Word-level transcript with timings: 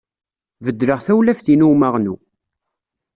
Beddleɣ 0.65 0.99
tawlaft-inu 1.05 1.67
n 1.67 1.71
umaɣnu. 1.73 2.15